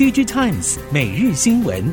[0.00, 1.92] DigiTimes 每日新闻。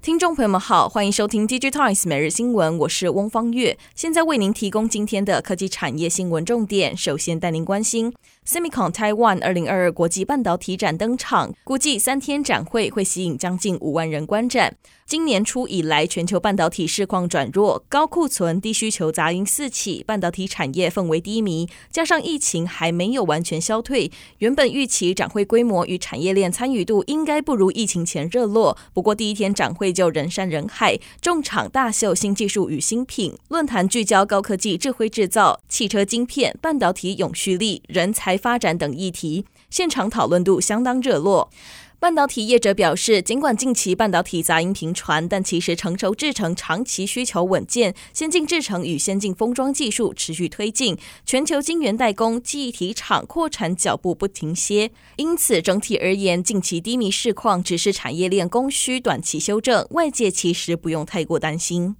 [0.00, 6.96] 听众朋友们好，欢迎收听 DigiTimes 每日新闻，我是翁方月，现在为您提供今天的科技产业新闻重点。
[6.96, 8.14] 首先带您关心
[8.46, 14.74] Semicon Taiwan 二零二二国际半导体展登场，估计三天展会会吸引将近五万人观展。
[15.06, 21.68] 今年初以来，全球半导体市况转弱，高库存、低需求杂音四起，半导体产业氛围低迷。
[21.92, 28.78] 加上疫情还没有完全消退，原本预期展会规模与产业链参与度应该不如疫情前热络。
[28.94, 41.50] 不过第一天展会就人山人海，众场大秀新技术与新品，论坛聚焦高科技、智慧制造、汽车晶片、半导体永续力、人才发展等议题，现场讨论度相当热络。
[42.04, 54.90] 半导体业者表示，尽管近期半导体杂音频传，但其实成熟制程长期需求稳健，先进制程与先进封装技术持续推进，全球晶圆代工、记忆体厂扩产脚步不停歇。
[55.16, 61.96] 因此，整体而言，近期低迷市况只是产业链供需短期修正，外界其实不用太过担心。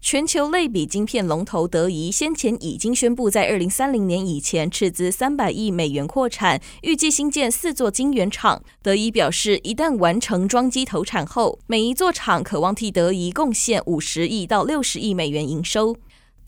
[0.00, 8.62] 全球类比晶片龙头德仪先前已经宣布，在二零三零年以前斥资三百亿美元扩产，预计新建四座晶圆厂。
[8.80, 15.96] 德仪表示，一旦完成装机投产后，每一座厂可望替德仪贡献五十亿到六十亿美元营收。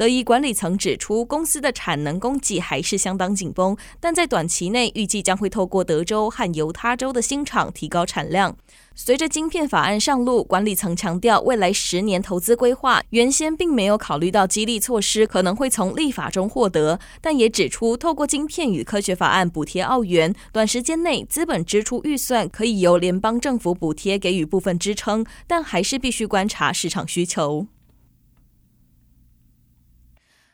[0.00, 8.56] 德仪管理层指出，公司的产能供给还是相当紧绷，但在短期内预计将会透过德州和犹他州的新厂提高产量。
[8.94, 27.66] 随着晶片法案上路，管理层强调，未来十年投资规划原先并没有考虑到激励措施可能会从立法中获得，但也指出，透过晶片与科学法案补贴澳元，短时间内资本支出预算可以由联邦政府补贴给予部分支撑，但还是必须观察市场需求。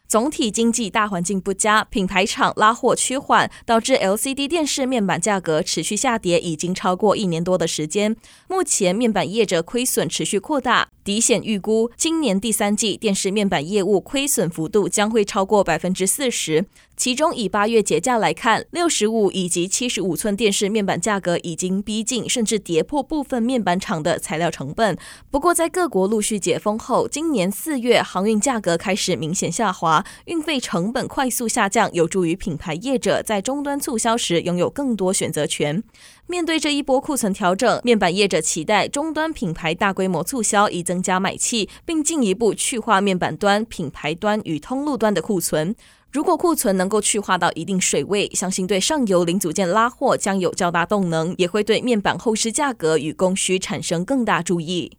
[0.08, 8.14] 总体经济大环境不佳，品牌厂拉货趋缓，导致 LCD 电视面板价格持续下跌，已经超过一年多的时间。
[8.48, 16.66] 目前面板业者亏损持续扩大，底显预估今年第三季电视面板业务亏损幅度将会超过百分之四十。
[16.96, 24.96] 其中以八月节价来看，六十五以及七十五寸电视面板价格已经逼近，甚至跌破部分面板厂的材料成本。
[25.30, 35.84] 不过，在各国陆续解封后，今年四月航运价格开始明显下滑，运费成本快速下降，有助于品牌业者在终端促销时拥有更多选择权。
[36.26, 45.76] 面对这一波库存调整，面板业者期待终端品牌大规模促销，以增增加买气，并进一步去化面板端、品牌端与通路端的库存。
[46.10, 54.96] 如果库存能够去化到一定水位，相信对上游零组件拉货将有较大动能，也会对面板后市价格与供需产生更大注意。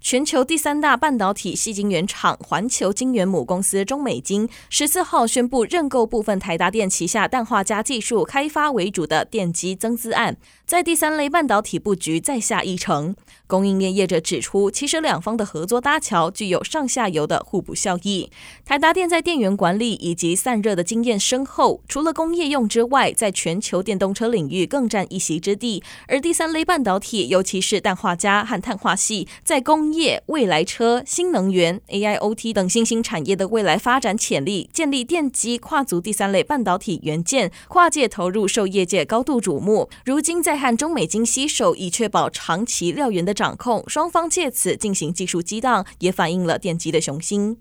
[0.00, 13.16] 全球第三大半导体矽晶圆厂环球晶圆母公司中美晶十四号宣布认购部分台达电旗下氮化镓技术开发为主的电机增资案，在第三类半导体布局再下一城。
[13.46, 18.30] 供应链业者指出，其实两方的合作搭桥具有上下游的互补效益。
[18.64, 25.82] 台达电在电源管理以及散热的经验深厚，除了工业用之外，在全球电动车领域更占一席之地。
[26.08, 39.88] 而第三类半导体，尤其是氮化镓和碳化矽，在工业、未来车、新能源、AIoT 等新兴产业的未来发展潜力，建立电机跨足第三类半导体元件，跨界投入受业界高度瞩目。
[40.04, 47.58] 如今在和中美金携手，以确保长期料源的掌控，双方借此进行技术激荡，也反映了电机的雄心。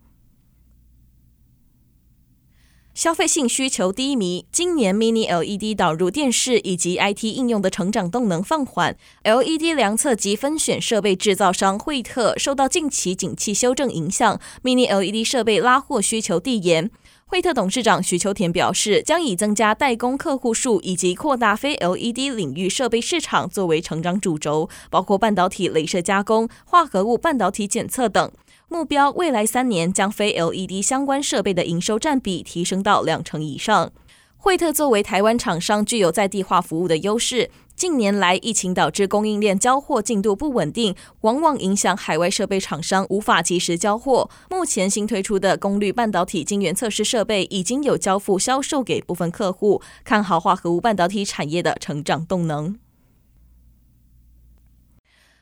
[2.93, 8.95] 消费性需求低迷，今年 Mini LED 导入电视以及 IT 应用的成长动能放缓。
[9.23, 16.89] LED 量测及分选设备制造商惠特受到近期景气修正影响，Mini LED 设备拉货需求递延。
[17.27, 28.31] 惠特董事长徐秋田表示，将以增加代工客户数以及扩大非 LED 领域设备市场作为成长主轴，包括半导体镭射加工、化合物半导体检测等。
[28.69, 33.91] 目标未来三年将非 LED 相关设备的营收占比提升到两成以上。
[34.37, 37.49] 惠特作为台湾厂商，具有在地化服务的优势。
[37.75, 44.29] 近年来，疫情导致供应链交货进度不稳定，往往影响海外设备厂商无法及时交货。
[44.49, 52.77] 目前新推出的功率半导体晶圆测试设备已经有交付销售给部分客户，看好化合物半导体产业的成长动能。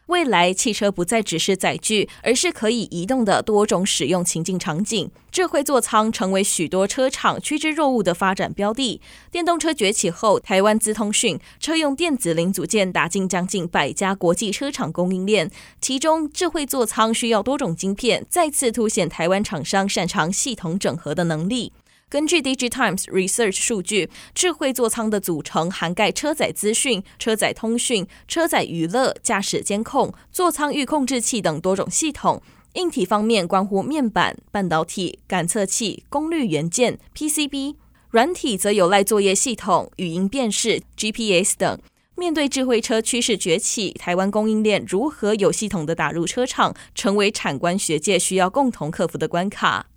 [0.08, 5.10] 未来汽车不再只是载具，而是可以移动的多种使用情境场景。
[5.32, 9.02] 智慧座舱成为许多车厂趋之若鹜的发展标的。
[9.32, 21.72] 电动车崛起后，台湾资通讯车用电子零组件打进将近百家国际车厂供应链，其中智慧座舱需要多种晶片，再次凸显台湾厂商擅长系统整合的能力。
[22.14, 32.40] 根据 DigiTimes Research 数据，智慧座舱的组成涵盖车载资讯、车载通讯、车载娱乐、驾驶监控、座舱域控制器等多种系统。
[32.74, 37.78] 硬体方面，关乎面板、半导体、感测器、功率元件、PCB；
[38.12, 41.80] 软体则有赖作业系统、语音辨识、GPS 等。
[42.14, 49.88] 面对智慧车趋势崛起，台湾供应链如何有系统地打入车厂，成为产官学界需要共同克服的关卡。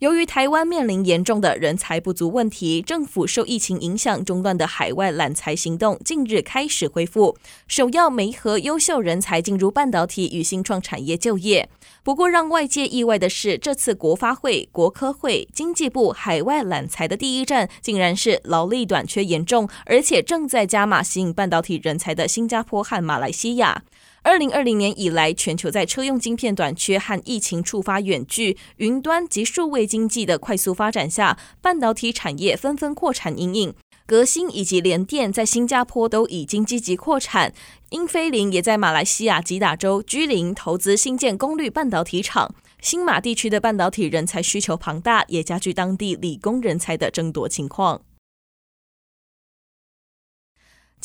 [0.00, 11.70] 由于台湾面临严重的人才不足问题，政府受疫情影响中断的海外揽才行动近日开始恢复，首要媒合优秀人才进入半导体与新创产业就业。
[12.02, 23.82] 不过，让外界意外的是，这次国发会、国科会、经济部海外揽才的第一站，竟然是劳力短缺严重，而且正在加码吸引半导体人才的新加坡和马来西亚。
[24.26, 33.72] 二零二零年以来，全球在车用晶片短缺和疫情触发远距、云端及数位经济的快速发展下，半导体产业纷纷扩产因应。
[34.04, 37.54] 革新以及联电在新加坡都已经积极扩产，
[37.90, 42.52] 英飞凌也在马来西亚吉打州居林投资新建功率半导体厂。
[42.80, 48.02] 新马地区的半导体人才需求庞大，也加剧当地理工人才的争夺情况。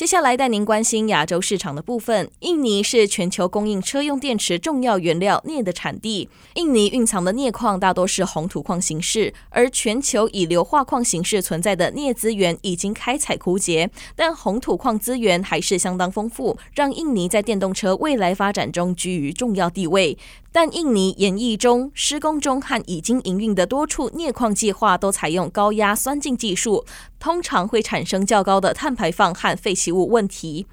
[0.01, 2.27] 接下来带您关心亚洲市场的部分。
[2.39, 6.27] 印尼是全球供应车用电池重要原料镍的产地。
[6.55, 20.17] 印尼蕴藏的镍矿大多是红土矿形式，而全球以硫化矿形式存在的镍资源已经开采枯竭，但红土矿资源还是相当丰富，让印尼在电动车未来发展中居于重要地位。
[20.53, 26.83] 但印尼研议中、施工中和已经营运的多处镍矿计划都采用高压酸净技术，
[27.19, 30.67] 通常会产生较高的碳排放和废弃物问题。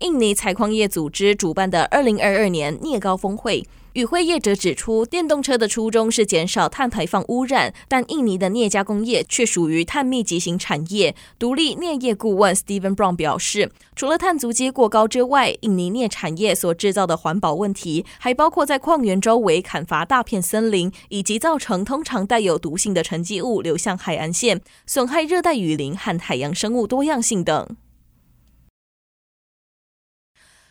[0.00, 3.66] 印尼采矿业组织主办的二零二二年镍高峰会。
[3.94, 11.14] 与会业者指出，电动车的初衷是减少碳排放污染，但印尼的镍加工业却属于碳密集型产业。
[11.38, 27.66] 独立镍业顾问 Steven Brown 表示，除了碳足迹过高之外，印尼镍产业所制造的环保问题，还包括在矿源周围砍伐大片森林，以及造成通常带有毒性的沉积物流向海岸线，损害热带雨林和海洋生物多样性等。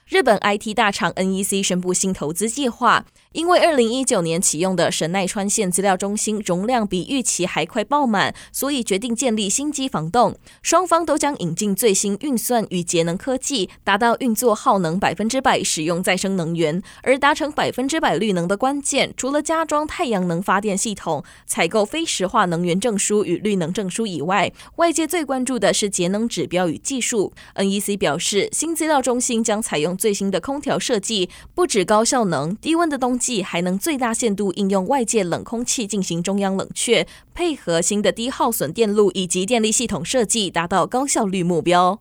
[0.07, 3.03] 日本 IT 大厂 NEC 宣布新投资计划，
[3.35, 10.37] 因为二零一九年启用的神奈川县资料中心容量比预期还快爆满，所以决定建立新机房栋。
[10.61, 16.81] 双方都将引进最新运算与节能科技，达到运作耗能百分之百使用再生能源。
[17.03, 27.33] 而达成百分之百绿能的关键，除了加装太阳能发电系统、采购非石化能源证书与绿能证书以外，外界最关注的是节能指标与技术。
[27.55, 41.99] NEC 表示，新资料中心将采用最新的空调设计，不止高效能，低温的冬季还能最大限度应用外界冷空气进行中央冷却，配合新的低耗损电路以及电力系统设计，达到高效率目标。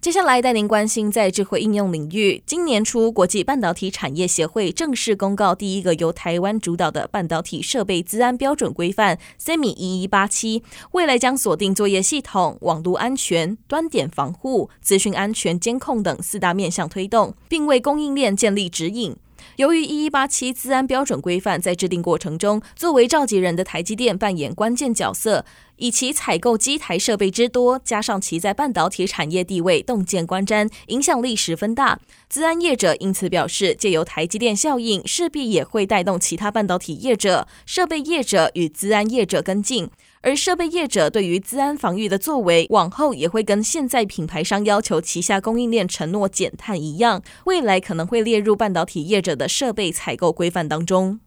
[0.00, 10.62] 接下来带您关心，在智慧应用领域，今年初，国际半导体产业协会正式公告第一个由台湾主导的半导体设备资安标准规范 SEMI 一一八七，
[10.92, 19.14] 未来将锁定作业系统、网络安全、端点防护、资讯安全监控等四大面向推动，并为供应链建立指引。
[19.56, 25.44] 由于一一八七资安标准规范在制定过程中，作为召集人的台积电扮演关键角色，
[25.76, 31.98] 以其采购机台设备之多，加上其在半导体产业地位洞见观瞻，影响力十分大。
[32.28, 39.90] 资安业者因此表示，借由台积电效应，势必也会带动其他半导体业者、设备业者与资安业者跟进。
[40.22, 51.20] 而设备业者对于资安防御的作为，往后也会跟现在品牌商要求旗下供应链承诺减碳一样，未来可能会列入半导体业者的设备采购规范当中。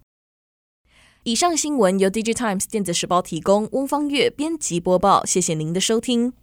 [1.24, 6.34] 以上新闻由 DigiTimes 电子时报提供，翁方月编辑播报，谢谢您的收听。